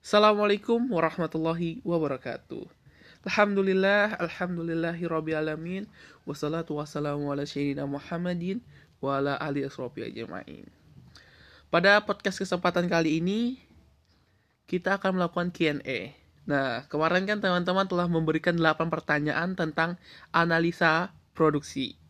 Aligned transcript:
Assalamualaikum 0.00 0.96
warahmatullahi 0.96 1.84
wabarakatuh. 1.84 2.64
Alhamdulillah, 3.28 4.16
alhamdulillahi 4.16 5.04
rabbil 5.04 5.36
alamin. 5.36 5.84
Wassalatu 6.24 6.80
wassalamu 6.80 7.28
ala 7.28 7.44
sayyidina 7.44 7.84
Muhammadin 7.84 8.64
wa 9.04 9.20
ala 9.20 9.36
alihi 9.36 9.68
wasrofi 9.68 10.08
ajma'in. 10.08 10.64
Pada 11.68 12.00
podcast 12.00 12.40
kesempatan 12.40 12.88
kali 12.88 13.20
ini, 13.20 13.60
kita 14.64 14.96
akan 14.96 15.20
melakukan 15.20 15.52
Q&A. 15.52 16.16
Nah, 16.48 16.88
kemarin 16.88 17.28
kan 17.28 17.44
teman-teman 17.44 17.84
telah 17.84 18.08
memberikan 18.08 18.56
8 18.56 18.88
pertanyaan 18.88 19.52
tentang 19.52 20.00
analisa 20.32 21.12
produksi. 21.36 22.00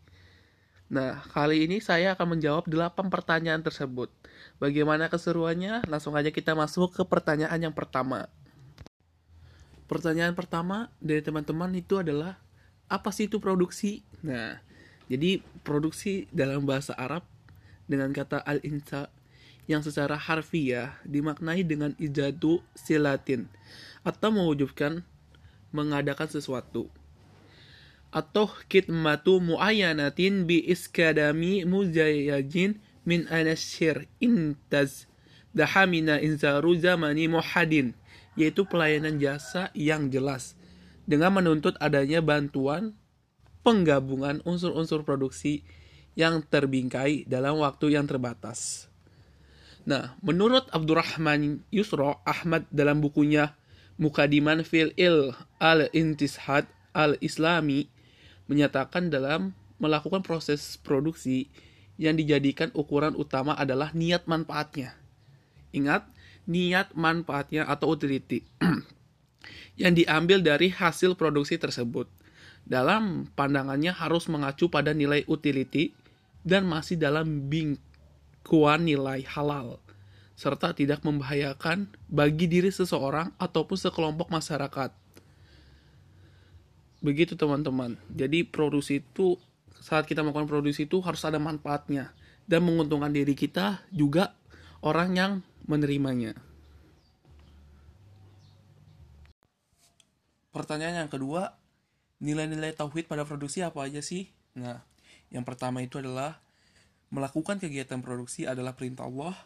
Nah, 0.87 1.27
kali 1.35 1.67
ini 1.67 1.83
saya 1.83 2.15
akan 2.15 2.39
menjawab 2.39 2.71
8 2.71 3.11
pertanyaan 3.11 3.67
tersebut. 3.67 4.15
Bagaimana 4.61 5.09
keseruannya? 5.09 5.89
Langsung 5.89 6.15
aja 6.15 6.29
kita 6.29 6.53
masuk 6.53 6.93
ke 6.95 7.03
pertanyaan 7.07 7.57
yang 7.57 7.75
pertama. 7.75 8.29
Pertanyaan 9.91 10.37
pertama 10.37 10.93
dari 11.03 11.25
teman-teman 11.25 11.73
itu 11.75 11.99
adalah 11.99 12.39
apa 12.87 13.11
sih 13.11 13.27
itu 13.27 13.43
produksi? 13.43 14.07
Nah, 14.23 14.61
jadi 15.11 15.43
produksi 15.67 16.31
dalam 16.31 16.63
bahasa 16.63 16.95
Arab 16.95 17.27
dengan 17.91 18.15
kata 18.15 18.39
al-insa 18.47 19.11
yang 19.67 19.83
secara 19.83 20.15
harfiah 20.15 20.99
dimaknai 21.07 21.63
dengan 21.67 21.95
ijadu 21.99 22.63
silatin 22.75 23.51
atau 24.03 24.31
mewujudkan 24.35 25.03
mengadakan 25.71 26.27
sesuatu 26.27 26.91
atau 28.11 28.51
kitmatu 28.67 29.39
muayyanatin 29.39 30.43
bi 30.43 30.67
iskadami 30.67 31.63
muzayyajin 31.63 32.83
min 33.05 33.27
anasyir 33.29 34.09
intaz. 34.19 35.07
Dahamina 35.51 36.23
inzaru 36.23 36.79
zamani 36.79 37.27
muhadin. 37.27 37.93
Yaitu 38.39 38.65
pelayanan 38.67 39.19
jasa 39.19 39.69
yang 39.75 40.09
jelas. 40.09 40.55
Dengan 41.05 41.35
menuntut 41.35 41.75
adanya 41.83 42.23
bantuan 42.23 42.95
penggabungan 43.67 44.41
unsur-unsur 44.47 45.05
produksi 45.05 45.67
yang 46.17 46.43
terbingkai 46.43 47.27
dalam 47.29 47.61
waktu 47.61 47.99
yang 47.99 48.07
terbatas. 48.09 48.91
Nah, 49.89 50.15
menurut 50.21 50.69
Abdurrahman 50.71 51.65
Yusro 51.73 52.21
Ahmad 52.29 52.69
dalam 52.69 53.01
bukunya 53.01 53.57
Mukadiman 54.01 54.65
fil 54.65 54.97
il 54.97 55.37
al-intishad 55.61 56.65
al-islami 56.97 57.93
menyatakan 58.49 59.13
dalam 59.13 59.53
melakukan 59.77 60.25
proses 60.25 60.81
produksi 60.81 61.53
yang 62.01 62.17
dijadikan 62.17 62.73
ukuran 62.73 63.13
utama 63.13 63.53
adalah 63.53 63.93
niat 63.93 64.25
manfaatnya. 64.25 64.97
Ingat, 65.77 66.09
niat 66.49 66.97
manfaatnya 66.97 67.69
atau 67.69 67.93
utility 67.93 68.41
yang 69.83 69.93
diambil 69.93 70.41
dari 70.41 70.73
hasil 70.73 71.21
produksi 71.21 71.61
tersebut. 71.61 72.09
Dalam 72.65 73.29
pandangannya 73.37 73.93
harus 73.93 74.33
mengacu 74.33 74.73
pada 74.73 74.97
nilai 74.97 75.29
utility 75.29 75.93
dan 76.41 76.65
masih 76.65 76.97
dalam 76.97 77.53
bingkuan 77.53 78.81
nilai 78.89 79.21
halal 79.29 79.77
serta 80.41 80.73
tidak 80.73 81.05
membahayakan 81.05 81.93
bagi 82.09 82.49
diri 82.49 82.73
seseorang 82.73 83.29
ataupun 83.37 83.77
sekelompok 83.77 84.33
masyarakat. 84.33 84.89
Begitu 87.05 87.37
teman-teman. 87.37 88.01
Jadi 88.09 88.49
produksi 88.49 89.05
itu 89.05 89.37
saat 89.79 90.11
kita 90.11 90.27
melakukan 90.27 90.51
produksi 90.51 90.91
itu 90.91 90.99
harus 91.05 91.23
ada 91.23 91.39
manfaatnya 91.39 92.11
dan 92.51 92.67
menguntungkan 92.67 93.15
diri 93.15 93.39
kita 93.39 93.87
juga 93.95 94.35
orang 94.83 95.11
yang 95.15 95.33
menerimanya. 95.71 96.35
Pertanyaan 100.51 101.07
yang 101.07 101.11
kedua, 101.11 101.55
nilai-nilai 102.19 102.75
tauhid 102.75 103.07
pada 103.07 103.23
produksi 103.23 103.63
apa 103.63 103.87
aja 103.87 104.03
sih? 104.03 104.35
Nah, 104.59 104.83
yang 105.31 105.47
pertama 105.47 105.79
itu 105.79 106.03
adalah 106.03 106.43
melakukan 107.15 107.63
kegiatan 107.63 108.03
produksi 108.03 108.51
adalah 108.51 108.75
perintah 108.75 109.07
Allah 109.07 109.39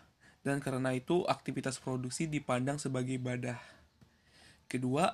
dan 0.45 0.65
karena 0.65 0.97
itu 0.97 1.25
aktivitas 1.29 1.77
produksi 1.77 2.25
dipandang 2.25 2.81
sebagai 2.81 3.21
ibadah. 3.21 3.61
Kedua, 4.65 5.13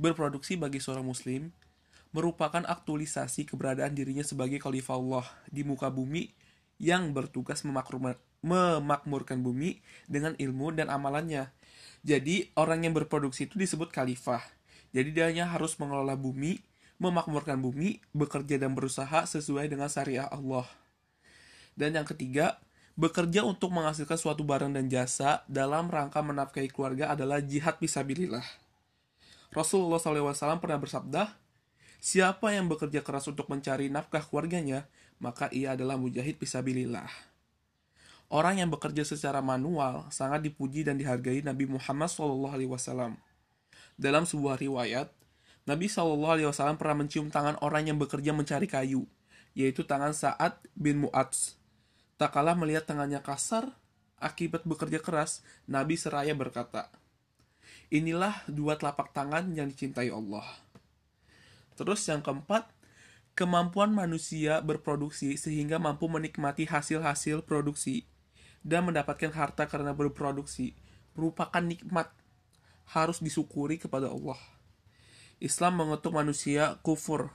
berproduksi 0.00 0.56
bagi 0.56 0.80
seorang 0.80 1.04
muslim 1.04 1.52
merupakan 2.12 2.64
aktualisasi 2.64 3.44
keberadaan 3.44 3.92
dirinya 3.92 4.24
sebagai 4.24 4.56
khalifah 4.58 4.96
Allah 4.96 5.26
di 5.52 5.62
muka 5.64 5.92
bumi 5.92 6.32
yang 6.78 7.10
bertugas 7.12 7.66
memakmurkan 7.66 9.42
bumi 9.42 9.82
dengan 10.06 10.32
ilmu 10.38 10.72
dan 10.72 10.88
amalannya. 10.88 11.50
Jadi 12.06 12.48
orang 12.54 12.86
yang 12.86 12.94
berproduksi 12.94 13.50
itu 13.50 13.58
disebut 13.58 13.90
khalifah. 13.90 14.40
Jadi 14.94 15.10
dia 15.12 15.28
hanya 15.28 15.50
harus 15.50 15.76
mengelola 15.76 16.16
bumi, 16.16 16.62
memakmurkan 16.96 17.60
bumi, 17.60 18.00
bekerja 18.16 18.56
dan 18.56 18.72
berusaha 18.72 19.26
sesuai 19.28 19.68
dengan 19.68 19.90
syariah 19.92 20.30
Allah. 20.30 20.64
Dan 21.76 21.94
yang 21.94 22.06
ketiga, 22.08 22.58
bekerja 22.98 23.46
untuk 23.46 23.70
menghasilkan 23.70 24.18
suatu 24.18 24.42
barang 24.42 24.74
dan 24.74 24.90
jasa 24.90 25.46
dalam 25.46 25.86
rangka 25.86 26.18
menafkahi 26.24 26.72
keluarga 26.72 27.14
adalah 27.14 27.38
jihad 27.38 27.78
fisabilillah. 27.78 28.42
Rasulullah 29.54 30.02
SAW 30.02 30.58
pernah 30.58 30.78
bersabda, 30.80 31.22
Siapa 31.98 32.54
yang 32.54 32.70
bekerja 32.70 33.02
keras 33.02 33.26
untuk 33.26 33.50
mencari 33.50 33.90
nafkah 33.90 34.22
keluarganya, 34.22 34.86
maka 35.18 35.50
ia 35.50 35.74
adalah 35.74 35.98
mujahid 35.98 36.38
fisabilillah. 36.38 37.10
Orang 38.30 38.60
yang 38.62 38.70
bekerja 38.70 39.02
secara 39.02 39.42
manual 39.42 40.06
sangat 40.14 40.46
dipuji 40.46 40.86
dan 40.86 41.00
dihargai 41.00 41.42
Nabi 41.42 41.66
Muhammad 41.66 42.06
SAW. 42.12 43.18
Dalam 43.98 44.24
sebuah 44.28 44.60
riwayat, 44.60 45.10
Nabi 45.66 45.90
SAW 45.90 46.78
pernah 46.78 46.96
mencium 47.02 47.34
tangan 47.34 47.58
orang 47.64 47.90
yang 47.90 47.98
bekerja 47.98 48.30
mencari 48.30 48.70
kayu, 48.70 49.08
yaitu 49.58 49.82
tangan 49.82 50.14
Sa'ad 50.14 50.60
bin 50.78 51.02
Mu'adz. 51.02 51.58
Tak 52.14 52.30
kalah 52.30 52.54
melihat 52.54 52.86
tangannya 52.86 53.18
kasar, 53.24 53.74
akibat 54.22 54.62
bekerja 54.62 55.02
keras, 55.02 55.42
Nabi 55.66 55.98
seraya 55.98 56.36
berkata, 56.36 56.94
Inilah 57.88 58.44
dua 58.44 58.76
telapak 58.76 59.16
tangan 59.16 59.56
yang 59.56 59.66
dicintai 59.72 60.12
Allah. 60.12 60.44
Terus 61.78 62.02
yang 62.10 62.18
keempat, 62.18 62.66
kemampuan 63.38 63.94
manusia 63.94 64.58
berproduksi 64.58 65.38
sehingga 65.38 65.78
mampu 65.78 66.10
menikmati 66.10 66.66
hasil-hasil 66.66 67.46
produksi 67.46 68.10
dan 68.66 68.90
mendapatkan 68.90 69.30
harta 69.30 69.70
karena 69.70 69.94
berproduksi 69.94 70.74
merupakan 71.14 71.62
nikmat 71.62 72.10
harus 72.90 73.22
disyukuri 73.22 73.78
kepada 73.78 74.10
Allah. 74.10 74.38
Islam 75.38 75.78
mengutuk 75.78 76.10
manusia 76.10 76.82
kufur 76.82 77.30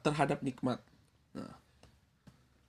terhadap 0.00 0.40
nikmat. 0.40 0.80
Nah. 1.36 1.60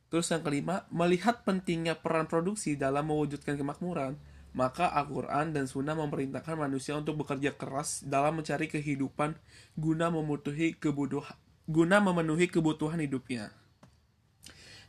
Terus 0.07 0.27
yang 0.31 0.43
kelima, 0.43 0.87
melihat 0.87 1.43
pentingnya 1.43 1.99
peran 1.99 2.27
produksi 2.31 2.79
dalam 2.79 3.11
mewujudkan 3.11 3.59
kemakmuran, 3.59 4.15
maka 4.57 4.89
Al-Quran 4.89 5.53
dan 5.53 5.69
Sunnah 5.69 5.93
memerintahkan 5.93 6.57
manusia 6.57 6.97
untuk 6.97 7.21
bekerja 7.21 7.53
keras 7.53 8.01
dalam 8.01 8.41
mencari 8.41 8.65
kehidupan 8.65 9.37
guna 9.77 10.09
memenuhi 10.09 10.73
kebutuhan 10.73 11.37
guna 11.69 12.01
memenuhi 12.01 12.49
kebutuhan 12.49 12.97
hidupnya. 12.97 13.53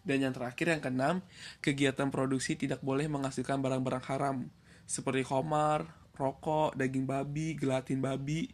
Dan 0.07 0.25
yang 0.25 0.33
terakhir 0.33 0.73
yang 0.73 0.81
keenam, 0.81 1.17
kegiatan 1.61 2.09
produksi 2.09 2.57
tidak 2.57 2.81
boleh 2.81 3.11
menghasilkan 3.11 3.61
barang-barang 3.61 4.05
haram 4.09 4.37
seperti 4.89 5.27
komar, 5.27 5.84
rokok, 6.17 6.73
daging 6.78 7.05
babi, 7.05 7.59
gelatin 7.59 8.01
babi, 8.01 8.49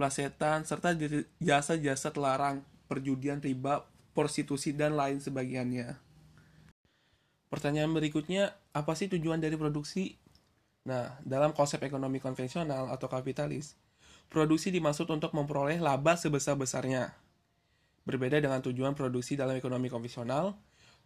plasetan, 0.00 0.64
serta 0.64 0.96
jasa-jasa 1.42 2.08
terlarang, 2.08 2.64
perjudian 2.88 3.42
riba, 3.42 3.84
prostitusi, 4.16 4.72
dan 4.72 4.96
lain 4.96 5.20
sebagainya. 5.20 6.00
Pertanyaan 7.52 7.92
berikutnya, 7.92 8.56
apa 8.72 8.96
sih 8.96 9.10
tujuan 9.12 9.44
dari 9.44 9.60
produksi? 9.60 10.23
Nah, 10.84 11.16
dalam 11.24 11.56
konsep 11.56 11.80
ekonomi 11.80 12.20
konvensional 12.20 12.92
atau 12.92 13.08
kapitalis, 13.08 13.72
produksi 14.28 14.68
dimaksud 14.68 15.08
untuk 15.08 15.32
memperoleh 15.32 15.80
laba 15.80 16.12
sebesar-besarnya. 16.12 17.08
Berbeda 18.04 18.36
dengan 18.36 18.60
tujuan 18.60 18.92
produksi 18.92 19.32
dalam 19.32 19.56
ekonomi 19.56 19.88
konvensional, 19.88 20.52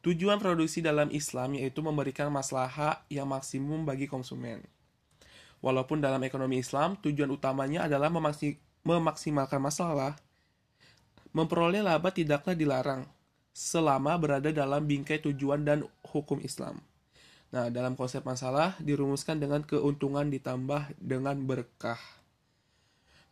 tujuan 0.03 0.43
produksi 0.43 0.83
dalam 0.83 1.15
Islam 1.15 1.55
yaitu 1.55 1.79
memberikan 1.79 2.27
maslahat 2.27 3.07
yang 3.07 3.31
maksimum 3.31 3.87
bagi 3.87 4.11
konsumen. 4.11 4.67
Walaupun 5.63 6.03
dalam 6.03 6.27
ekonomi 6.27 6.59
Islam, 6.59 6.99
tujuan 6.99 7.31
utamanya 7.31 7.87
adalah 7.87 8.11
memaksimalkan 8.83 9.63
masalah, 9.63 10.19
memperoleh 11.31 11.87
laba 11.87 12.11
tidaklah 12.11 12.59
dilarang, 12.59 13.07
selama 13.55 14.19
berada 14.19 14.51
dalam 14.51 14.91
bingkai 14.91 15.23
tujuan 15.23 15.63
dan 15.63 15.87
hukum 16.03 16.43
Islam. 16.43 16.83
Nah, 17.49 17.73
dalam 17.73 17.97
konsep 17.97 18.21
masalah 18.29 18.77
dirumuskan 18.77 19.41
dengan 19.41 19.65
keuntungan 19.65 20.29
ditambah 20.29 20.93
dengan 21.01 21.41
berkah. 21.49 22.01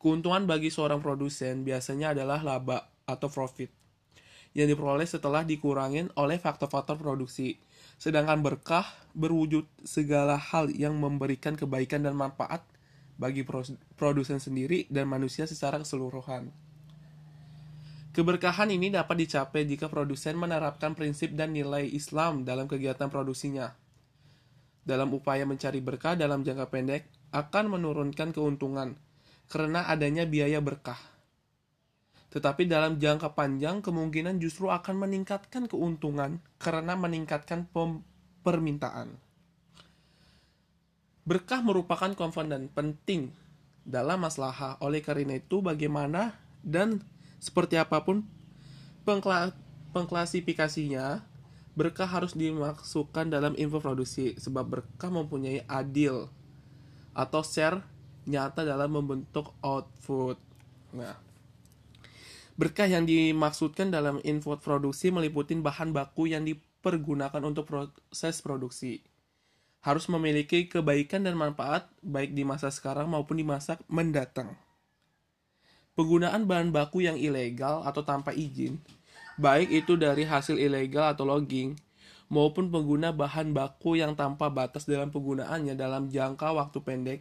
Keuntungan 0.00 0.48
bagi 0.48 0.72
seorang 0.72 1.04
produsen 1.04 1.64
biasanya 1.68 2.16
adalah 2.16 2.40
laba 2.40 2.88
atau 3.04 3.28
profit 3.28 3.68
yang 4.56 4.72
diperoleh 4.72 5.04
setelah 5.04 5.44
dikurangin 5.44 6.08
oleh 6.16 6.40
faktor-faktor 6.40 6.96
produksi. 6.96 7.60
Sedangkan 8.00 8.40
berkah 8.40 8.88
berwujud 9.12 9.68
segala 9.84 10.40
hal 10.40 10.72
yang 10.72 10.96
memberikan 10.96 11.52
kebaikan 11.60 12.08
dan 12.08 12.16
manfaat 12.16 12.64
bagi 13.20 13.44
produsen 14.00 14.40
sendiri 14.40 14.88
dan 14.88 15.08
manusia 15.12 15.44
secara 15.44 15.76
keseluruhan. 15.80 16.48
Keberkahan 18.16 18.72
ini 18.72 18.88
dapat 18.88 19.28
dicapai 19.28 19.68
jika 19.68 19.92
produsen 19.92 20.40
menerapkan 20.40 20.96
prinsip 20.96 21.36
dan 21.36 21.52
nilai 21.52 21.84
Islam 21.84 22.48
dalam 22.48 22.64
kegiatan 22.64 23.12
produksinya. 23.12 23.76
Dalam 24.86 25.10
upaya 25.10 25.42
mencari 25.42 25.82
berkah 25.82 26.14
dalam 26.14 26.46
jangka 26.46 26.70
pendek, 26.70 27.10
akan 27.34 27.74
menurunkan 27.74 28.30
keuntungan 28.30 28.94
karena 29.50 29.90
adanya 29.90 30.22
biaya 30.22 30.62
berkah. 30.62 30.98
Tetapi 32.30 32.70
dalam 32.70 33.02
jangka 33.02 33.34
panjang 33.34 33.82
kemungkinan 33.82 34.38
justru 34.38 34.70
akan 34.70 35.02
meningkatkan 35.02 35.66
keuntungan 35.66 36.38
karena 36.62 36.94
meningkatkan 36.94 37.66
permintaan. 38.46 39.18
Berkah 41.26 41.58
merupakan 41.58 42.14
komponen 42.14 42.70
penting 42.70 43.34
dalam 43.82 44.22
masalah. 44.22 44.78
Oleh 44.78 45.02
karena 45.02 45.38
itu, 45.38 45.58
bagaimana 45.58 46.38
dan 46.62 47.02
seperti 47.42 47.74
apa 47.78 48.02
pun 48.02 48.22
pengkla 49.02 49.50
pengklasifikasinya, 49.90 51.24
berkah 51.76 52.08
harus 52.08 52.32
dimasukkan 52.32 53.28
dalam 53.28 53.52
info 53.60 53.84
produksi 53.84 54.32
sebab 54.40 54.80
berkah 54.80 55.12
mempunyai 55.12 55.60
adil 55.68 56.32
atau 57.12 57.44
share 57.44 57.84
nyata 58.24 58.64
dalam 58.64 58.96
membentuk 58.96 59.52
output. 59.60 60.40
Nah, 60.96 61.20
berkah 62.56 62.88
yang 62.88 63.04
dimaksudkan 63.04 63.92
dalam 63.92 64.24
info 64.24 64.56
produksi 64.56 65.12
meliputi 65.12 65.52
bahan 65.60 65.92
baku 65.92 66.32
yang 66.32 66.48
dipergunakan 66.48 67.44
untuk 67.44 67.68
proses 67.68 68.40
produksi 68.40 69.04
harus 69.84 70.10
memiliki 70.10 70.66
kebaikan 70.66 71.22
dan 71.22 71.38
manfaat 71.38 71.86
baik 72.02 72.34
di 72.34 72.42
masa 72.42 72.74
sekarang 72.74 73.06
maupun 73.06 73.38
di 73.38 73.46
masa 73.46 73.78
mendatang. 73.86 74.58
Penggunaan 75.94 76.44
bahan 76.44 76.74
baku 76.74 77.06
yang 77.06 77.14
ilegal 77.14 77.86
atau 77.86 78.02
tanpa 78.02 78.34
izin, 78.34 78.82
baik 79.36 79.68
itu 79.72 79.96
dari 79.96 80.24
hasil 80.24 80.56
ilegal 80.56 81.12
atau 81.12 81.28
logging, 81.28 81.76
maupun 82.32 82.72
pengguna 82.72 83.14
bahan 83.14 83.54
baku 83.54 84.00
yang 84.00 84.18
tanpa 84.18 84.50
batas 84.50 84.88
dalam 84.88 85.12
penggunaannya 85.12 85.78
dalam 85.78 86.10
jangka 86.10 86.56
waktu 86.56 86.78
pendek, 86.82 87.20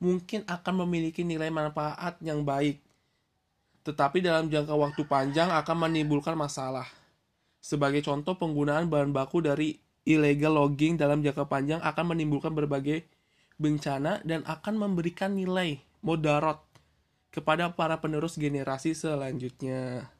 mungkin 0.00 0.46
akan 0.48 0.86
memiliki 0.86 1.26
nilai 1.26 1.52
manfaat 1.52 2.16
yang 2.24 2.46
baik, 2.46 2.80
tetapi 3.84 4.24
dalam 4.24 4.48
jangka 4.48 4.74
waktu 4.74 5.02
panjang 5.04 5.52
akan 5.52 5.76
menimbulkan 5.88 6.34
masalah. 6.34 6.88
Sebagai 7.60 8.02
contoh, 8.06 8.38
penggunaan 8.38 8.86
bahan 8.86 9.10
baku 9.10 9.42
dari 9.42 9.74
illegal 10.06 10.54
logging 10.54 10.94
dalam 10.94 11.20
jangka 11.20 11.50
panjang 11.50 11.80
akan 11.82 12.14
menimbulkan 12.14 12.54
berbagai 12.54 13.04
bencana 13.58 14.22
dan 14.22 14.46
akan 14.46 14.78
memberikan 14.78 15.34
nilai 15.34 15.82
modarot 16.04 16.62
kepada 17.34 17.68
para 17.74 17.98
penerus 17.98 18.38
generasi 18.38 18.94
selanjutnya. 18.94 20.15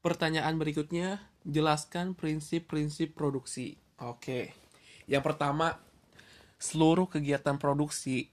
Pertanyaan 0.00 0.56
berikutnya, 0.56 1.20
jelaskan 1.44 2.16
prinsip-prinsip 2.16 3.12
produksi. 3.12 3.76
Oke. 4.00 4.56
Yang 5.04 5.22
pertama, 5.32 5.76
seluruh 6.56 7.08
kegiatan 7.08 7.60
produksi 7.60 8.32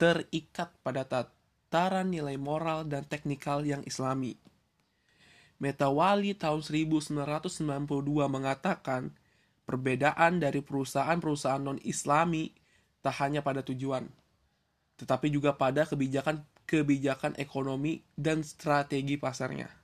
terikat 0.00 0.72
pada 0.80 1.04
tataran 1.04 2.08
nilai 2.08 2.40
moral 2.40 2.88
dan 2.88 3.04
teknikal 3.04 3.60
yang 3.64 3.84
islami. 3.84 4.40
Metawali 5.60 6.34
tahun 6.34 6.64
1992 6.64 7.22
mengatakan 8.26 9.14
Perbedaan 9.62 10.42
dari 10.42 10.58
perusahaan-perusahaan 10.58 11.62
non-Islami 11.62 12.50
tak 12.98 13.14
hanya 13.22 13.46
pada 13.46 13.62
tujuan, 13.62 14.10
tetapi 14.98 15.30
juga 15.30 15.54
pada 15.54 15.86
kebijakan-kebijakan 15.86 17.38
ekonomi 17.38 18.02
dan 18.18 18.42
strategi 18.42 19.14
pasarnya. 19.14 19.81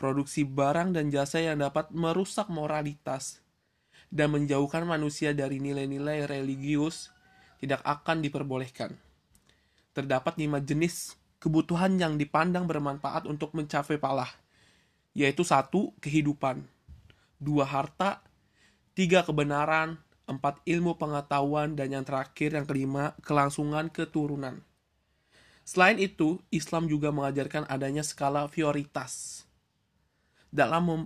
Produksi 0.00 0.48
barang 0.48 0.96
dan 0.96 1.12
jasa 1.12 1.44
yang 1.44 1.60
dapat 1.60 1.92
merusak 1.92 2.48
moralitas 2.48 3.44
dan 4.08 4.32
menjauhkan 4.32 4.88
manusia 4.88 5.36
dari 5.36 5.60
nilai-nilai 5.60 6.24
religius 6.24 7.12
tidak 7.60 7.84
akan 7.84 8.24
diperbolehkan. 8.24 8.96
Terdapat 9.92 10.40
lima 10.40 10.56
jenis 10.56 11.20
kebutuhan 11.36 12.00
yang 12.00 12.16
dipandang 12.16 12.64
bermanfaat 12.64 13.28
untuk 13.28 13.52
mencapai 13.52 14.00
palah, 14.00 14.32
yaitu 15.12 15.44
satu 15.44 15.92
kehidupan, 16.00 16.64
dua 17.36 17.68
harta, 17.68 18.24
tiga 18.96 19.20
kebenaran, 19.20 20.00
empat 20.24 20.64
ilmu 20.64 20.96
pengetahuan, 20.96 21.76
dan 21.76 21.92
yang 21.92 22.08
terakhir 22.08 22.56
yang 22.56 22.64
kelima 22.64 23.12
kelangsungan 23.20 23.92
keturunan. 23.92 24.64
Selain 25.68 26.00
itu, 26.00 26.40
Islam 26.48 26.88
juga 26.88 27.12
mengajarkan 27.12 27.68
adanya 27.68 28.00
skala 28.00 28.48
prioritas 28.48 29.44
dalam 30.54 30.82
mem 30.86 31.02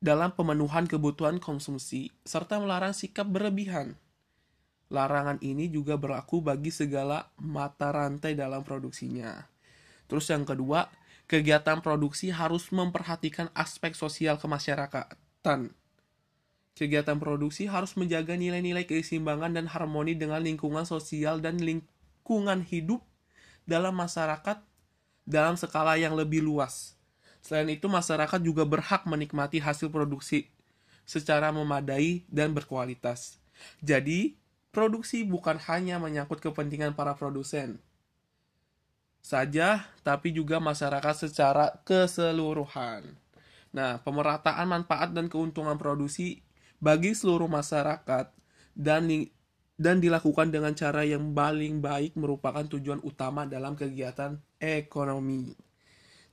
dalam 0.00 0.32
pemenuhan 0.32 0.88
kebutuhan 0.88 1.36
konsumsi 1.36 2.08
serta 2.24 2.56
melarang 2.56 2.96
sikap 2.96 3.28
berlebihan. 3.28 4.00
Larangan 4.90 5.38
ini 5.44 5.70
juga 5.70 5.94
berlaku 6.00 6.42
bagi 6.42 6.72
segala 6.74 7.30
mata 7.38 7.92
rantai 7.94 8.34
dalam 8.34 8.66
produksinya. 8.66 9.46
Terus 10.10 10.26
yang 10.32 10.42
kedua, 10.42 10.90
kegiatan 11.30 11.78
produksi 11.84 12.32
harus 12.34 12.72
memperhatikan 12.74 13.52
aspek 13.54 13.94
sosial 13.94 14.40
kemasyarakatan 14.40 15.70
Kegiatan 16.80 17.20
produksi 17.20 17.68
harus 17.68 17.92
menjaga 17.92 18.32
nilai-nilai 18.40 18.88
keseimbangan 18.88 19.52
dan 19.52 19.68
harmoni 19.68 20.16
dengan 20.16 20.40
lingkungan 20.40 20.88
sosial 20.88 21.36
dan 21.42 21.60
lingkungan 21.60 22.64
hidup 22.64 23.04
dalam 23.68 23.92
masyarakat 24.00 24.64
dalam 25.28 25.60
skala 25.60 26.00
yang 26.00 26.16
lebih 26.16 26.40
luas. 26.40 26.96
Selain 27.40 27.68
itu, 27.72 27.88
masyarakat 27.88 28.40
juga 28.44 28.62
berhak 28.68 29.08
menikmati 29.08 29.58
hasil 29.58 29.88
produksi 29.88 30.48
secara 31.08 31.50
memadai 31.50 32.24
dan 32.28 32.52
berkualitas. 32.52 33.40
Jadi, 33.80 34.36
produksi 34.70 35.26
bukan 35.26 35.58
hanya 35.68 35.98
menyangkut 35.98 36.38
kepentingan 36.38 36.94
para 36.94 37.18
produsen 37.18 37.82
saja, 39.20 39.84
tapi 40.00 40.32
juga 40.32 40.58
masyarakat 40.58 41.28
secara 41.28 41.76
keseluruhan. 41.84 43.04
Nah, 43.70 44.02
pemerataan 44.02 44.66
manfaat 44.66 45.14
dan 45.14 45.30
keuntungan 45.30 45.78
produksi 45.78 46.42
bagi 46.82 47.14
seluruh 47.14 47.46
masyarakat 47.46 48.32
dan 48.74 49.06
dan 49.80 49.96
dilakukan 49.96 50.52
dengan 50.52 50.76
cara 50.76 51.06
yang 51.06 51.32
paling 51.32 51.80
baik 51.80 52.12
merupakan 52.18 52.66
tujuan 52.66 53.00
utama 53.00 53.46
dalam 53.46 53.78
kegiatan 53.78 54.36
ekonomi. 54.58 55.56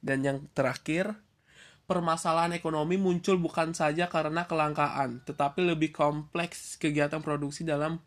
Dan 0.07 0.23
yang 0.23 0.47
terakhir, 0.55 1.19
permasalahan 1.83 2.55
ekonomi 2.55 2.95
muncul 2.95 3.35
bukan 3.35 3.75
saja 3.75 4.07
karena 4.07 4.47
kelangkaan, 4.47 5.19
tetapi 5.27 5.67
lebih 5.67 5.91
kompleks 5.91 6.79
kegiatan 6.79 7.19
produksi 7.19 7.67
dalam 7.67 7.99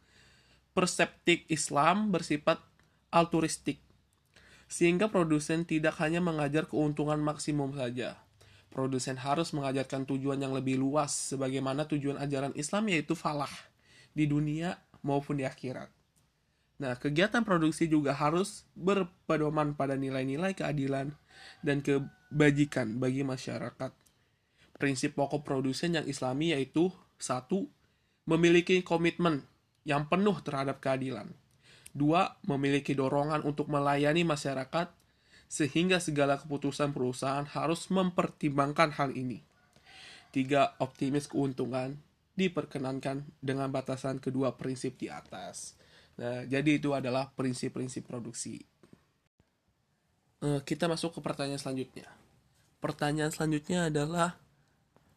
perseptik 0.73 1.45
Islam 1.53 2.09
bersifat 2.09 2.57
altruistik. 3.13 3.85
Sehingga 4.65 5.13
produsen 5.13 5.69
tidak 5.69 6.01
hanya 6.01 6.25
mengajar 6.25 6.65
keuntungan 6.65 7.21
maksimum 7.21 7.77
saja, 7.77 8.17
produsen 8.73 9.21
harus 9.21 9.53
mengajarkan 9.53 10.09
tujuan 10.09 10.41
yang 10.41 10.57
lebih 10.57 10.81
luas 10.81 11.13
sebagaimana 11.35 11.85
tujuan 11.85 12.17
ajaran 12.17 12.57
Islam 12.57 12.89
yaitu 12.89 13.13
falah 13.13 13.51
di 14.17 14.25
dunia 14.25 14.81
maupun 15.05 15.37
di 15.37 15.45
akhirat. 15.45 15.93
Nah, 16.81 16.97
kegiatan 16.97 17.45
produksi 17.45 17.93
juga 17.93 18.17
harus 18.17 18.65
berpedoman 18.73 19.77
pada 19.77 20.01
nilai-nilai 20.01 20.57
keadilan 20.57 21.13
dan 21.61 21.85
kebajikan 21.85 22.99
bagi 22.99 23.23
masyarakat. 23.23 23.93
Prinsip 24.81 25.13
pokok 25.13 25.45
produsen 25.45 26.01
yang 26.01 26.07
islami 26.09 26.57
yaitu 26.57 26.89
satu, 27.21 27.69
memiliki 28.25 28.81
komitmen 28.81 29.45
yang 29.85 30.09
penuh 30.09 30.41
terhadap 30.41 30.81
keadilan. 30.81 31.29
Dua, 31.91 32.39
memiliki 32.47 32.95
dorongan 32.95 33.43
untuk 33.43 33.67
melayani 33.67 34.23
masyarakat 34.23 34.89
sehingga 35.51 35.99
segala 35.99 36.39
keputusan 36.39 36.95
perusahaan 36.95 37.43
harus 37.43 37.91
mempertimbangkan 37.91 38.95
hal 38.95 39.11
ini. 39.19 39.43
Tiga, 40.31 40.79
optimis 40.79 41.27
keuntungan 41.27 41.99
diperkenankan 42.39 43.27
dengan 43.43 43.69
batasan 43.75 44.23
kedua 44.23 44.55
prinsip 44.55 44.95
di 44.95 45.11
atas. 45.11 45.75
Nah, 46.23 46.47
jadi 46.47 46.79
itu 46.79 46.95
adalah 46.95 47.35
prinsip-prinsip 47.35 48.07
produksi. 48.07 48.63
Eh, 50.41 50.61
kita 50.65 50.89
masuk 50.89 51.17
ke 51.17 51.21
pertanyaan 51.21 51.61
selanjutnya. 51.61 52.09
Pertanyaan 52.81 53.29
selanjutnya 53.29 53.93
adalah, 53.93 54.41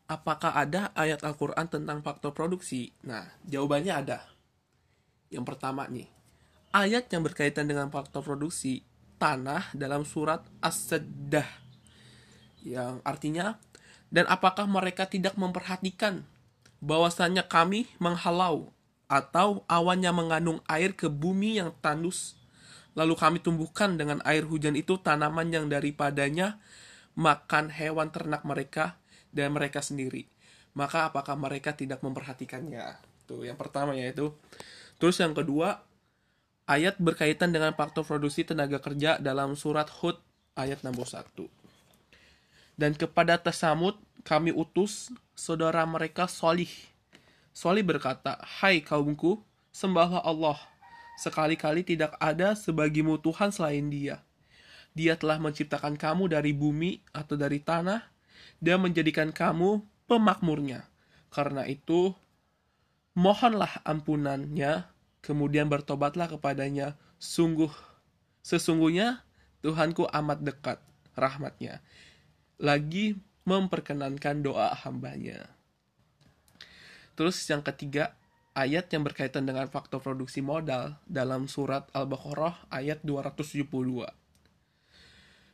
apakah 0.04 0.52
ada 0.52 0.92
ayat 1.00 1.24
Al-Quran 1.24 1.72
tentang 1.72 2.04
faktor 2.04 2.36
produksi? 2.36 2.92
Nah, 3.08 3.24
jawabannya 3.48 3.94
ada. 3.96 4.20
Yang 5.32 5.56
pertama 5.56 5.88
nih, 5.88 6.12
ayat 6.76 7.08
yang 7.08 7.24
berkaitan 7.24 7.72
dengan 7.72 7.88
faktor 7.88 8.20
produksi 8.20 8.84
tanah 9.16 9.72
dalam 9.72 10.04
surat 10.04 10.44
As-Saddah 10.60 11.48
yang 12.68 13.00
artinya 13.08 13.56
dan 14.12 14.28
apakah 14.28 14.68
mereka 14.68 15.08
tidak 15.08 15.40
memperhatikan 15.40 16.28
bahwasanya 16.84 17.48
kami 17.48 17.88
menghalau 17.96 18.76
atau 19.08 19.64
awan 19.72 20.04
yang 20.04 20.20
mengandung 20.20 20.60
air 20.68 20.92
ke 20.92 21.08
bumi 21.08 21.64
yang 21.64 21.72
tandus 21.80 22.36
Lalu 22.94 23.14
kami 23.18 23.38
tumbuhkan 23.42 23.98
dengan 23.98 24.22
air 24.26 24.46
hujan 24.46 24.78
itu 24.78 25.02
tanaman 25.02 25.50
yang 25.50 25.66
daripadanya 25.66 26.62
makan 27.18 27.74
hewan 27.74 28.14
ternak 28.14 28.46
mereka 28.46 28.98
dan 29.34 29.54
mereka 29.54 29.82
sendiri. 29.82 30.30
Maka 30.78 31.10
apakah 31.10 31.38
mereka 31.38 31.74
tidak 31.74 32.02
memperhatikannya? 32.06 32.98
Tuh, 33.26 33.46
yang 33.46 33.58
pertama 33.58 33.94
yaitu. 33.98 34.34
Terus 35.02 35.18
yang 35.22 35.34
kedua, 35.34 35.82
ayat 36.70 36.98
berkaitan 37.02 37.54
dengan 37.54 37.74
faktor 37.74 38.06
produksi 38.06 38.46
tenaga 38.46 38.78
kerja 38.82 39.18
dalam 39.18 39.58
surat 39.58 39.90
Hud 40.02 40.18
ayat 40.58 40.82
61. 40.86 41.50
Dan 42.74 42.98
kepada 42.98 43.38
Tesamud 43.38 43.98
kami 44.26 44.50
utus 44.50 45.14
saudara 45.38 45.86
mereka 45.86 46.26
Solih. 46.26 46.70
Solih 47.54 47.86
berkata, 47.86 48.42
Hai 48.42 48.82
kaumku, 48.82 49.46
sembahlah 49.70 50.26
Allah 50.26 50.73
Sekali-kali 51.24 51.88
tidak 51.88 52.20
ada 52.20 52.52
sebagimu 52.52 53.16
Tuhan 53.16 53.48
selain 53.56 53.88
dia. 53.88 54.20
Dia 54.92 55.16
telah 55.16 55.40
menciptakan 55.40 55.96
kamu 55.96 56.28
dari 56.28 56.52
bumi 56.52 57.00
atau 57.16 57.40
dari 57.40 57.64
tanah, 57.64 58.04
dan 58.60 58.84
menjadikan 58.84 59.32
kamu 59.32 59.80
pemakmurnya. 60.04 60.84
Karena 61.32 61.64
itu, 61.64 62.12
mohonlah 63.16 63.80
ampunannya, 63.88 64.84
kemudian 65.24 65.72
bertobatlah 65.72 66.28
kepadanya. 66.28 67.00
Sungguh, 67.24 67.72
sesungguhnya 68.44 69.24
Tuhanku 69.64 70.04
amat 70.12 70.44
dekat 70.44 70.84
rahmatnya. 71.16 71.80
Lagi 72.60 73.16
memperkenankan 73.48 74.44
doa 74.44 74.76
hambanya. 74.84 75.48
Terus 77.16 77.40
yang 77.48 77.64
ketiga, 77.64 78.12
ayat 78.54 78.90
yang 78.94 79.02
berkaitan 79.02 79.50
dengan 79.50 79.66
faktor 79.70 80.02
produksi 80.02 80.46
modal 80.46 80.98
dalam 81.10 81.50
surat 81.50 81.90
Al-Baqarah 81.94 82.70
ayat 82.70 83.02
272. 83.02 84.06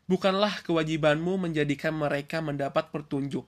Bukanlah 0.09 0.59
kewajibanmu 0.67 1.39
menjadikan 1.39 1.95
mereka 1.95 2.43
mendapat 2.43 2.91
petunjuk, 2.91 3.47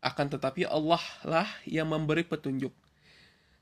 akan 0.00 0.26
tetapi 0.32 0.64
Allah 0.64 1.02
lah 1.26 1.48
yang 1.68 1.92
memberi 1.92 2.24
petunjuk, 2.24 2.72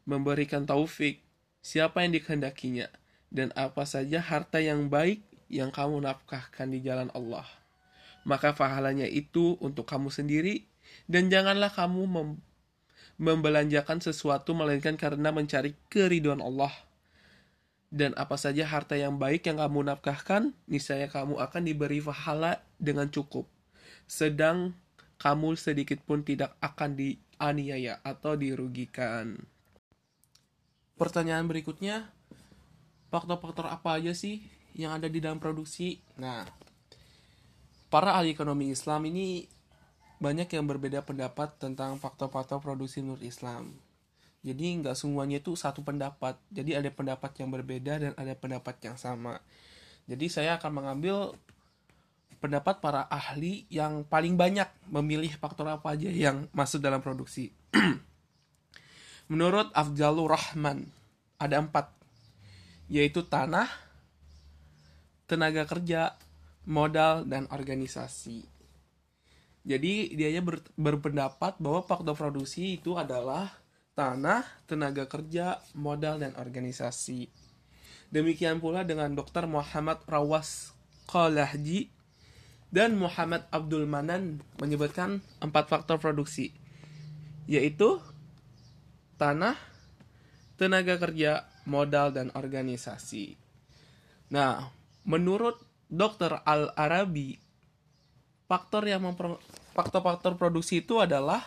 memberikan 0.06 0.62
taufik 0.62 1.24
siapa 1.64 2.06
yang 2.06 2.14
dikehendakinya, 2.14 2.86
dan 3.32 3.50
apa 3.58 3.82
saja 3.88 4.22
harta 4.22 4.62
yang 4.62 4.86
baik 4.86 5.24
yang 5.50 5.72
kamu 5.74 6.04
nafkahkan 6.04 6.68
di 6.70 6.84
jalan 6.84 7.10
Allah. 7.16 7.48
Maka 8.28 8.52
pahalanya 8.52 9.08
itu 9.08 9.56
untuk 9.64 9.88
kamu 9.88 10.12
sendiri, 10.12 10.68
dan 11.08 11.32
janganlah 11.32 11.72
kamu 11.72 12.06
membelanjakan 13.18 13.98
sesuatu 13.98 14.54
melainkan 14.54 14.94
karena 14.94 15.34
mencari 15.34 15.74
keriduan 15.90 16.38
Allah. 16.38 16.70
Dan 17.88 18.14
apa 18.14 18.38
saja 18.38 18.62
harta 18.68 18.94
yang 18.94 19.18
baik 19.18 19.50
yang 19.50 19.58
kamu 19.58 19.90
nafkahkan, 19.90 20.54
niscaya 20.70 21.10
kamu 21.10 21.40
akan 21.40 21.62
diberi 21.66 21.98
pahala 21.98 22.62
dengan 22.78 23.10
cukup. 23.10 23.50
Sedang 24.06 24.78
kamu 25.18 25.58
sedikit 25.58 25.98
pun 26.06 26.22
tidak 26.22 26.54
akan 26.62 26.94
dianiaya 26.94 27.98
atau 28.06 28.38
dirugikan. 28.38 29.40
Pertanyaan 30.94 31.50
berikutnya, 31.50 32.12
faktor-faktor 33.10 33.66
apa 33.66 33.98
aja 33.98 34.14
sih 34.14 34.46
yang 34.76 34.94
ada 34.94 35.10
di 35.10 35.18
dalam 35.18 35.40
produksi? 35.42 35.98
Nah, 36.20 36.46
para 37.88 38.14
ahli 38.14 38.36
ekonomi 38.36 38.70
Islam 38.70 39.08
ini 39.08 39.57
banyak 40.18 40.50
yang 40.50 40.66
berbeda 40.66 41.06
pendapat 41.06 41.54
tentang 41.62 41.94
faktor-faktor 41.98 42.58
produksi 42.58 43.02
menurut 43.02 43.22
Islam. 43.22 43.74
Jadi 44.42 44.82
nggak 44.82 44.94
semuanya 44.94 45.42
itu 45.42 45.54
satu 45.54 45.82
pendapat. 45.82 46.38
Jadi 46.50 46.74
ada 46.74 46.90
pendapat 46.90 47.34
yang 47.38 47.50
berbeda 47.50 47.94
dan 47.98 48.12
ada 48.14 48.34
pendapat 48.34 48.78
yang 48.82 48.94
sama. 48.98 49.42
Jadi 50.06 50.26
saya 50.30 50.58
akan 50.58 50.72
mengambil 50.82 51.34
pendapat 52.38 52.78
para 52.78 53.06
ahli 53.10 53.66
yang 53.68 54.06
paling 54.06 54.38
banyak 54.38 54.66
memilih 54.90 55.34
faktor 55.38 55.66
apa 55.70 55.94
aja 55.94 56.10
yang 56.10 56.46
masuk 56.54 56.78
dalam 56.78 57.02
produksi. 57.02 57.50
Menurut 59.30 59.68
Afjalur 59.74 60.32
Rahman, 60.32 60.88
ada 61.36 61.60
empat, 61.60 61.92
yaitu 62.88 63.26
tanah, 63.26 63.68
tenaga 65.28 65.68
kerja, 65.68 66.16
modal, 66.64 67.28
dan 67.28 67.44
organisasi. 67.52 68.57
Jadi 69.68 70.16
dia 70.16 70.40
ber, 70.40 70.64
berpendapat 70.80 71.60
bahwa 71.60 71.84
faktor 71.84 72.16
produksi 72.16 72.80
itu 72.80 72.96
adalah 72.96 73.52
tanah, 73.92 74.48
tenaga 74.64 75.04
kerja, 75.04 75.60
modal, 75.76 76.24
dan 76.24 76.32
organisasi. 76.40 77.28
Demikian 78.08 78.64
pula 78.64 78.80
dengan 78.88 79.12
Dr. 79.12 79.44
Muhammad 79.44 80.00
Rawas 80.08 80.72
Qalahji 81.04 81.92
dan 82.72 82.96
Muhammad 82.96 83.44
Abdul 83.52 83.84
Manan 83.84 84.40
menyebutkan 84.56 85.20
empat 85.44 85.68
faktor 85.68 86.00
produksi, 86.00 86.56
yaitu 87.44 88.00
tanah, 89.20 89.60
tenaga 90.56 90.96
kerja, 90.96 91.44
modal, 91.68 92.16
dan 92.16 92.32
organisasi. 92.32 93.36
Nah, 94.32 94.72
menurut 95.04 95.60
Dr. 95.92 96.40
Al-Arabi, 96.44 97.47
faktor 98.48 98.88
yang 98.88 99.04
memper 99.04 99.36
faktor-faktor 99.76 100.34
produksi 100.40 100.80
itu 100.82 100.98
adalah 100.98 101.44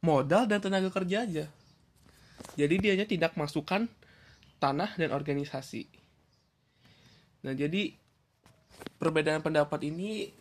modal 0.00 0.46
dan 0.46 0.62
tenaga 0.62 0.88
kerja 0.88 1.26
aja. 1.26 1.44
Jadi 2.56 2.74
dia 2.80 2.94
tidak 3.04 3.36
masukkan 3.36 3.90
tanah 4.62 4.96
dan 4.96 5.12
organisasi. 5.12 5.90
Nah, 7.44 7.52
jadi 7.52 7.92
perbedaan 8.96 9.44
pendapat 9.44 9.84
ini 9.84 10.32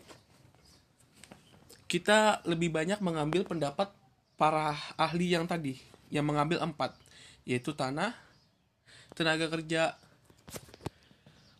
kita 1.92 2.46
lebih 2.48 2.72
banyak 2.72 3.04
mengambil 3.04 3.44
pendapat 3.44 3.92
para 4.40 4.78
ahli 4.96 5.36
yang 5.36 5.48
tadi 5.48 5.80
yang 6.12 6.28
mengambil 6.28 6.62
empat 6.64 6.96
yaitu 7.46 7.78
tanah, 7.78 8.16
tenaga 9.14 9.46
kerja, 9.54 9.94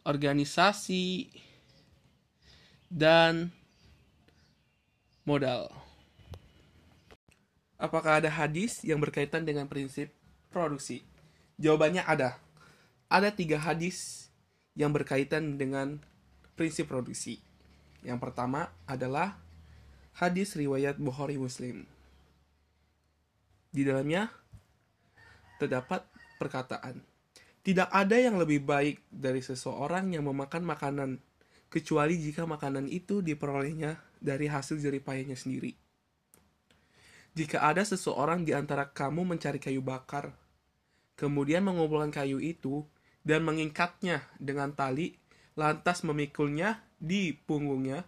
organisasi, 0.02 1.30
dan 2.90 3.54
modal. 5.26 5.74
Apakah 7.76 8.24
ada 8.24 8.32
hadis 8.32 8.86
yang 8.86 9.04
berkaitan 9.04 9.44
dengan 9.44 9.68
prinsip 9.68 10.14
produksi? 10.54 11.04
Jawabannya 11.60 12.06
ada. 12.06 12.40
Ada 13.12 13.34
tiga 13.36 13.60
hadis 13.60 14.30
yang 14.78 14.96
berkaitan 14.96 15.60
dengan 15.60 16.00
prinsip 16.56 16.88
produksi. 16.88 17.44
Yang 18.06 18.22
pertama 18.22 18.72
adalah 18.88 19.36
hadis 20.16 20.56
riwayat 20.56 20.96
Bukhari 21.02 21.36
Muslim. 21.36 21.84
Di 23.76 23.84
dalamnya 23.84 24.32
terdapat 25.60 26.08
perkataan, 26.40 27.04
tidak 27.66 27.92
ada 27.92 28.16
yang 28.16 28.40
lebih 28.40 28.64
baik 28.64 29.04
dari 29.12 29.44
seseorang 29.44 30.16
yang 30.16 30.24
memakan 30.30 30.64
makanan 30.64 31.12
kecuali 31.70 32.18
jika 32.22 32.48
makanan 32.48 32.88
itu 32.88 33.20
diperolehnya 33.20 34.00
dari 34.22 34.48
hasil 34.48 34.80
jeripayanya 34.80 35.36
sendiri. 35.36 35.76
Jika 37.36 37.68
ada 37.68 37.84
seseorang 37.84 38.48
di 38.48 38.56
antara 38.56 38.88
kamu 38.88 39.36
mencari 39.36 39.60
kayu 39.60 39.84
bakar, 39.84 40.32
kemudian 41.20 41.68
mengumpulkan 41.68 42.10
kayu 42.10 42.40
itu 42.40 42.88
dan 43.28 43.44
mengingkatnya 43.44 44.24
dengan 44.40 44.72
tali, 44.72 45.20
lantas 45.60 46.08
memikulnya 46.08 46.80
di 46.96 47.36
punggungnya, 47.36 48.08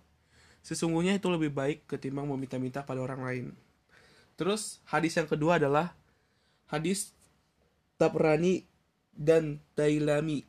sesungguhnya 0.63 1.19
itu 1.19 1.27
lebih 1.27 1.51
baik 1.51 1.91
ketimbang 1.91 2.27
meminta-minta 2.31 2.87
pada 2.87 3.03
orang 3.03 3.21
lain. 3.23 3.45
Terus 4.39 4.79
hadis 4.87 5.17
yang 5.19 5.27
kedua 5.27 5.59
adalah 5.59 5.91
hadis 6.71 7.11
Tabrani 7.99 8.63
dan 9.11 9.59
Dailami 9.73 10.45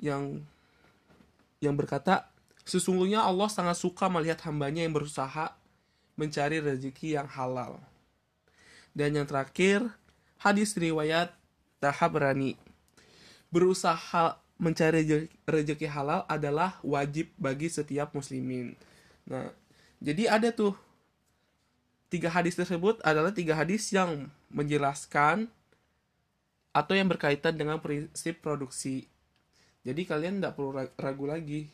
yang 0.00 0.46
yang 1.60 1.76
berkata 1.76 2.30
Sesungguhnya 2.70 3.26
Allah 3.26 3.50
sangat 3.50 3.82
suka 3.82 4.06
melihat 4.06 4.46
hambanya 4.46 4.86
yang 4.86 4.94
berusaha 4.94 5.58
mencari 6.14 6.62
rezeki 6.62 7.18
yang 7.18 7.26
halal. 7.26 7.82
Dan 8.94 9.18
yang 9.18 9.26
terakhir, 9.26 9.90
hadis 10.38 10.78
riwayat 10.78 11.34
Tahabrani. 11.82 12.54
Berusaha 13.50 14.38
mencari 14.54 15.26
rezeki 15.50 15.90
halal 15.90 16.22
adalah 16.30 16.78
wajib 16.86 17.34
bagi 17.34 17.66
setiap 17.66 18.14
muslimin. 18.14 18.78
Nah, 19.26 19.50
jadi 19.98 20.30
ada 20.30 20.54
tuh 20.54 20.78
tiga 22.06 22.30
hadis 22.30 22.54
tersebut 22.54 23.02
adalah 23.02 23.34
tiga 23.34 23.58
hadis 23.58 23.90
yang 23.90 24.30
menjelaskan 24.46 25.50
atau 26.70 26.94
yang 26.94 27.10
berkaitan 27.10 27.58
dengan 27.58 27.82
prinsip 27.82 28.38
produksi. 28.38 29.09
Jadi 29.80 30.02
kalian 30.04 30.40
tidak 30.40 30.56
perlu 30.60 30.76
ragu 30.76 31.24
lagi 31.24 31.72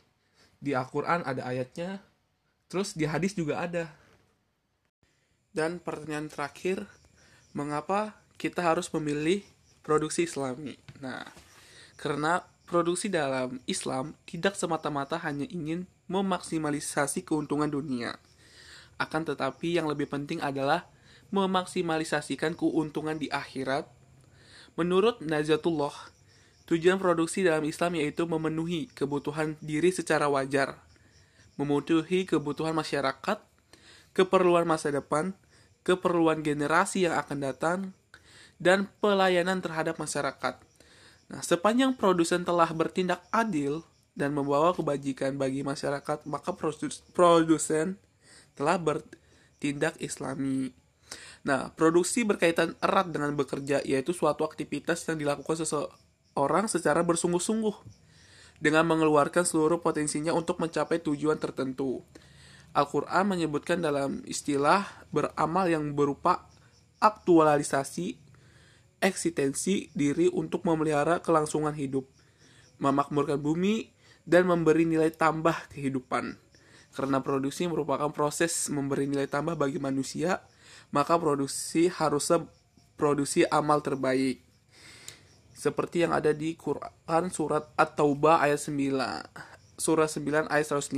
di 0.62 0.72
Al-Quran 0.72 1.26
ada 1.26 1.42
ayatnya 1.44 2.00
terus 2.66 2.98
di 2.98 3.06
hadis 3.06 3.36
juga 3.38 3.62
ada 3.62 3.86
dan 5.54 5.78
pertanyaan 5.78 6.26
terakhir 6.26 6.82
mengapa 7.54 8.18
kita 8.40 8.64
harus 8.64 8.90
memilih 8.90 9.44
produksi 9.86 10.26
islami 10.26 10.74
nah 10.98 11.22
karena 12.00 12.42
produksi 12.66 13.06
dalam 13.08 13.62
Islam 13.64 14.12
tidak 14.26 14.58
semata-mata 14.58 15.16
hanya 15.22 15.46
ingin 15.48 15.86
memaksimalisasi 16.10 17.22
keuntungan 17.22 17.70
dunia. 17.70 18.18
Akan 18.98 19.22
tetapi 19.22 19.78
yang 19.78 19.86
lebih 19.86 20.10
penting 20.10 20.42
adalah 20.42 20.90
memaksimalisasikan 21.30 22.58
keuntungan 22.58 23.16
di 23.16 23.30
akhirat. 23.30 23.86
Menurut 24.76 25.22
Najatullah, 25.24 25.94
tujuan 26.66 26.98
produksi 26.98 27.46
dalam 27.46 27.62
Islam 27.62 27.94
yaitu 27.94 28.26
memenuhi 28.26 28.90
kebutuhan 28.90 29.54
diri 29.62 29.94
secara 29.94 30.26
wajar, 30.26 30.74
memenuhi 31.54 32.26
kebutuhan 32.26 32.74
masyarakat, 32.74 33.38
keperluan 34.12 34.66
masa 34.66 34.90
depan, 34.90 35.32
keperluan 35.86 36.42
generasi 36.42 37.06
yang 37.06 37.14
akan 37.14 37.38
datang, 37.38 37.78
dan 38.58 38.90
pelayanan 38.98 39.62
terhadap 39.62 39.96
masyarakat. 40.02 40.58
Nah, 41.30 41.40
sepanjang 41.42 41.94
produsen 41.94 42.42
telah 42.42 42.66
bertindak 42.74 43.22
adil 43.30 43.86
dan 44.18 44.34
membawa 44.34 44.74
kebajikan 44.74 45.38
bagi 45.38 45.62
masyarakat, 45.62 46.26
maka 46.26 46.50
produsen 47.14 48.00
telah 48.58 48.76
bertindak 48.80 49.94
islami. 50.02 50.72
Nah, 51.46 51.70
produksi 51.78 52.26
berkaitan 52.26 52.74
erat 52.82 53.06
dengan 53.12 53.30
bekerja, 53.38 53.84
yaitu 53.86 54.10
suatu 54.10 54.42
aktivitas 54.42 55.06
yang 55.06 55.20
dilakukan 55.22 55.62
seseorang 55.62 56.05
secara 56.68 57.00
bersungguh-sungguh 57.00 57.76
dengan 58.60 58.84
mengeluarkan 58.88 59.44
seluruh 59.44 59.80
potensinya 59.80 60.32
untuk 60.32 60.60
mencapai 60.60 61.00
tujuan 61.00 61.40
tertentu. 61.40 62.04
Al-Quran 62.76 63.24
menyebutkan 63.24 63.80
dalam 63.80 64.20
istilah 64.28 64.84
beramal 65.08 65.64
yang 65.72 65.96
berupa 65.96 66.44
aktualisasi 67.00 68.20
eksistensi 69.00 69.92
diri 69.92 70.28
untuk 70.28 70.64
memelihara 70.64 71.20
kelangsungan 71.20 71.72
hidup, 71.76 72.08
memakmurkan 72.80 73.40
bumi, 73.40 73.92
dan 74.24 74.48
memberi 74.48 74.88
nilai 74.88 75.12
tambah 75.12 75.54
kehidupan. 75.72 76.36
Karena 76.96 77.20
produksi 77.20 77.68
merupakan 77.68 78.08
proses 78.08 78.72
memberi 78.72 79.04
nilai 79.04 79.28
tambah 79.28 79.52
bagi 79.52 79.76
manusia, 79.76 80.40
maka 80.90 81.20
produksi 81.20 81.92
harusnya 81.92 82.48
produksi 82.96 83.44
amal 83.52 83.84
terbaik. 83.84 84.45
Seperti 85.56 86.04
yang 86.04 86.12
ada 86.12 86.36
di 86.36 86.52
Quran 86.52 87.32
surat 87.32 87.72
At-Taubah 87.80 88.44
ayat 88.44 88.60
9. 88.60 89.80
Surah 89.80 90.04
9 90.04 90.52
ayat 90.52 90.66
105. 90.68 90.92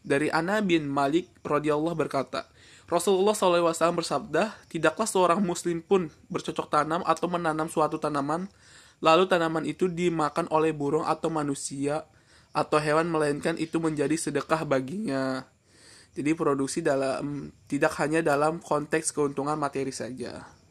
Dari 0.00 0.32
Ana 0.32 0.64
bin 0.64 0.88
Malik 0.88 1.28
radhiyallahu 1.44 1.92
berkata, 1.92 2.48
Rasulullah 2.88 3.36
SAW 3.36 3.76
bersabda, 3.92 4.56
tidaklah 4.72 5.04
seorang 5.04 5.40
muslim 5.44 5.84
pun 5.84 6.08
bercocok 6.32 6.72
tanam 6.72 7.04
atau 7.04 7.28
menanam 7.28 7.68
suatu 7.68 8.00
tanaman, 8.00 8.48
lalu 9.04 9.28
tanaman 9.28 9.68
itu 9.68 9.84
dimakan 9.88 10.48
oleh 10.48 10.72
burung 10.72 11.04
atau 11.04 11.28
manusia 11.28 12.08
atau 12.56 12.80
hewan 12.80 13.12
melainkan 13.12 13.60
itu 13.60 13.76
menjadi 13.80 14.16
sedekah 14.16 14.64
baginya. 14.64 15.44
Jadi 16.16 16.32
produksi 16.32 16.80
dalam 16.80 17.52
tidak 17.68 18.00
hanya 18.00 18.24
dalam 18.24 18.64
konteks 18.64 19.12
keuntungan 19.12 19.60
materi 19.60 19.92
saja. 19.92 20.63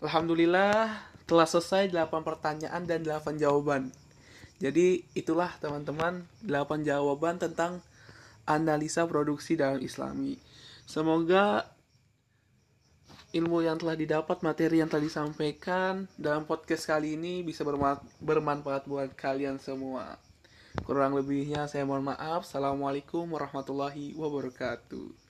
Alhamdulillah 0.00 0.96
telah 1.28 1.44
selesai 1.44 1.92
8 1.92 2.24
pertanyaan 2.24 2.88
dan 2.88 3.04
8 3.04 3.36
jawaban. 3.36 3.92
Jadi 4.56 5.04
itulah 5.12 5.52
teman-teman 5.60 6.24
8 6.40 6.88
jawaban 6.88 7.36
tentang 7.36 7.84
analisa 8.48 9.04
produksi 9.04 9.60
dalam 9.60 9.80
islami. 9.84 10.40
Semoga 10.88 11.68
ilmu 13.30 13.62
yang 13.62 13.78
telah 13.78 13.94
didapat, 13.94 14.40
materi 14.40 14.80
yang 14.80 14.88
telah 14.88 15.04
disampaikan 15.04 16.08
dalam 16.16 16.48
podcast 16.48 16.88
kali 16.88 17.14
ini 17.14 17.44
bisa 17.44 17.62
bermanfaat 18.24 18.88
buat 18.88 19.12
kalian 19.14 19.60
semua. 19.62 20.16
Kurang 20.82 21.14
lebihnya 21.14 21.68
saya 21.68 21.84
mohon 21.84 22.08
maaf. 22.08 22.48
Assalamualaikum 22.48 23.28
warahmatullahi 23.30 24.16
wabarakatuh. 24.16 25.29